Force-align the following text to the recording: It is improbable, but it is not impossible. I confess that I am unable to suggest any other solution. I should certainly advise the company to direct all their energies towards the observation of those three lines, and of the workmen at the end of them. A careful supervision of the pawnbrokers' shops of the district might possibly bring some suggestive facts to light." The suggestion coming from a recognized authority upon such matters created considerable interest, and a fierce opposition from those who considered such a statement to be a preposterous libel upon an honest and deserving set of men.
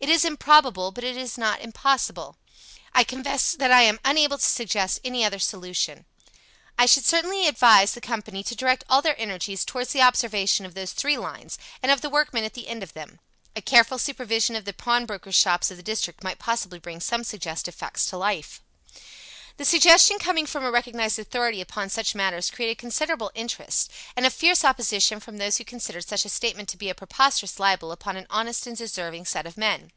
It 0.00 0.08
is 0.08 0.24
improbable, 0.24 0.92
but 0.92 1.02
it 1.02 1.16
is 1.16 1.36
not 1.36 1.60
impossible. 1.60 2.36
I 2.94 3.02
confess 3.02 3.50
that 3.54 3.72
I 3.72 3.82
am 3.82 3.98
unable 4.04 4.38
to 4.38 4.44
suggest 4.44 5.00
any 5.04 5.24
other 5.24 5.40
solution. 5.40 6.04
I 6.78 6.86
should 6.86 7.04
certainly 7.04 7.48
advise 7.48 7.94
the 7.94 8.00
company 8.00 8.44
to 8.44 8.54
direct 8.54 8.84
all 8.88 9.02
their 9.02 9.20
energies 9.20 9.64
towards 9.64 9.92
the 9.92 10.02
observation 10.02 10.64
of 10.64 10.74
those 10.74 10.92
three 10.92 11.18
lines, 11.18 11.58
and 11.82 11.90
of 11.90 12.00
the 12.00 12.10
workmen 12.10 12.44
at 12.44 12.54
the 12.54 12.68
end 12.68 12.84
of 12.84 12.92
them. 12.92 13.18
A 13.56 13.60
careful 13.60 13.98
supervision 13.98 14.54
of 14.54 14.66
the 14.66 14.72
pawnbrokers' 14.72 15.34
shops 15.34 15.68
of 15.72 15.76
the 15.76 15.82
district 15.82 16.22
might 16.22 16.38
possibly 16.38 16.78
bring 16.78 17.00
some 17.00 17.24
suggestive 17.24 17.74
facts 17.74 18.06
to 18.06 18.16
light." 18.16 18.60
The 19.56 19.64
suggestion 19.64 20.20
coming 20.20 20.46
from 20.46 20.62
a 20.64 20.70
recognized 20.70 21.18
authority 21.18 21.60
upon 21.60 21.88
such 21.88 22.14
matters 22.14 22.48
created 22.48 22.78
considerable 22.78 23.32
interest, 23.34 23.90
and 24.14 24.24
a 24.24 24.30
fierce 24.30 24.62
opposition 24.64 25.18
from 25.18 25.38
those 25.38 25.56
who 25.56 25.64
considered 25.64 26.06
such 26.06 26.24
a 26.24 26.28
statement 26.28 26.68
to 26.68 26.76
be 26.76 26.88
a 26.90 26.94
preposterous 26.94 27.58
libel 27.58 27.90
upon 27.90 28.16
an 28.16 28.28
honest 28.30 28.68
and 28.68 28.76
deserving 28.76 29.24
set 29.24 29.46
of 29.46 29.56
men. 29.56 29.90